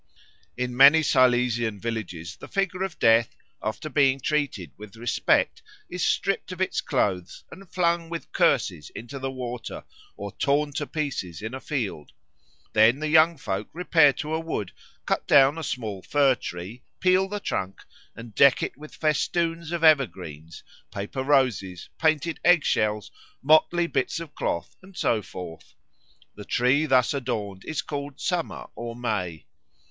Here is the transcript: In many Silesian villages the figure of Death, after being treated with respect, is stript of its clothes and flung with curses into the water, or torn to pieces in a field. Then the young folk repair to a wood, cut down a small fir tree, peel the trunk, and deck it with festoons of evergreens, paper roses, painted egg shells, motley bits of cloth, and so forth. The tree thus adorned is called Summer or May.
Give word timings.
In 0.57 0.75
many 0.75 1.03
Silesian 1.03 1.79
villages 1.79 2.35
the 2.35 2.47
figure 2.47 2.81
of 2.81 2.97
Death, 2.97 3.35
after 3.61 3.87
being 3.87 4.19
treated 4.19 4.71
with 4.75 4.95
respect, 4.95 5.61
is 5.91 6.03
stript 6.03 6.51
of 6.51 6.59
its 6.59 6.81
clothes 6.81 7.43
and 7.51 7.69
flung 7.71 8.09
with 8.09 8.31
curses 8.31 8.89
into 8.95 9.19
the 9.19 9.29
water, 9.29 9.83
or 10.17 10.31
torn 10.31 10.73
to 10.73 10.87
pieces 10.87 11.43
in 11.43 11.53
a 11.53 11.59
field. 11.59 12.13
Then 12.73 12.97
the 12.97 13.09
young 13.09 13.37
folk 13.37 13.69
repair 13.73 14.11
to 14.13 14.33
a 14.33 14.39
wood, 14.39 14.71
cut 15.05 15.27
down 15.27 15.59
a 15.59 15.63
small 15.63 16.01
fir 16.01 16.33
tree, 16.33 16.81
peel 16.99 17.29
the 17.29 17.39
trunk, 17.39 17.83
and 18.15 18.33
deck 18.33 18.63
it 18.63 18.75
with 18.77 18.95
festoons 18.95 19.71
of 19.71 19.83
evergreens, 19.83 20.63
paper 20.89 21.21
roses, 21.23 21.89
painted 21.99 22.39
egg 22.43 22.63
shells, 22.65 23.11
motley 23.43 23.85
bits 23.85 24.19
of 24.19 24.33
cloth, 24.33 24.75
and 24.81 24.97
so 24.97 25.21
forth. 25.21 25.75
The 26.33 26.43
tree 26.43 26.87
thus 26.87 27.13
adorned 27.13 27.65
is 27.65 27.83
called 27.83 28.19
Summer 28.19 28.65
or 28.73 28.95
May. 28.95 29.45